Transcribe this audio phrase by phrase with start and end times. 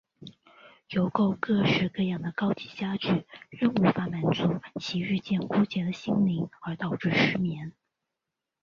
[0.89, 7.71] 邮购各式各样的高级家具仍无法满足其日渐枯竭的心灵而导致失眠。